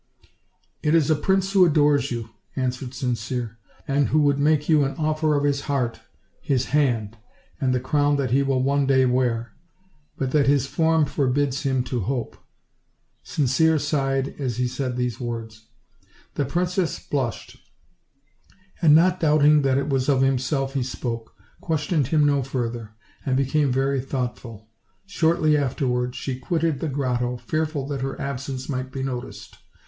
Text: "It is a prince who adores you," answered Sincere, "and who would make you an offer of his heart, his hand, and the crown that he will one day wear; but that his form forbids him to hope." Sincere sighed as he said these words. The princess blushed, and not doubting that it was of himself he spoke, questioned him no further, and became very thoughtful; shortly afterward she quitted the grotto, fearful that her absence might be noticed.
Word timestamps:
"It 0.81 0.95
is 0.95 1.11
a 1.11 1.15
prince 1.15 1.51
who 1.51 1.63
adores 1.63 2.09
you," 2.09 2.29
answered 2.55 2.95
Sincere, 2.95 3.59
"and 3.87 4.07
who 4.07 4.17
would 4.23 4.39
make 4.39 4.67
you 4.67 4.83
an 4.83 4.95
offer 4.95 5.35
of 5.35 5.43
his 5.43 5.61
heart, 5.69 5.99
his 6.41 6.65
hand, 6.69 7.17
and 7.59 7.71
the 7.71 7.79
crown 7.79 8.15
that 8.15 8.31
he 8.31 8.41
will 8.41 8.63
one 8.63 8.87
day 8.87 9.05
wear; 9.05 9.53
but 10.17 10.31
that 10.31 10.47
his 10.47 10.65
form 10.65 11.05
forbids 11.05 11.61
him 11.61 11.83
to 11.83 11.99
hope." 11.99 12.35
Sincere 13.21 13.77
sighed 13.77 14.29
as 14.39 14.57
he 14.57 14.67
said 14.67 14.97
these 14.97 15.19
words. 15.19 15.67
The 16.33 16.45
princess 16.45 16.97
blushed, 16.97 17.57
and 18.81 18.95
not 18.95 19.19
doubting 19.19 19.61
that 19.61 19.77
it 19.77 19.87
was 19.89 20.09
of 20.09 20.21
himself 20.23 20.73
he 20.73 20.81
spoke, 20.81 21.35
questioned 21.59 22.07
him 22.07 22.25
no 22.25 22.41
further, 22.41 22.95
and 23.23 23.37
became 23.37 23.71
very 23.71 23.99
thoughtful; 24.01 24.67
shortly 25.05 25.55
afterward 25.55 26.15
she 26.15 26.39
quitted 26.39 26.79
the 26.79 26.89
grotto, 26.89 27.37
fearful 27.37 27.85
that 27.89 28.01
her 28.01 28.19
absence 28.19 28.67
might 28.67 28.91
be 28.91 29.03
noticed. 29.03 29.59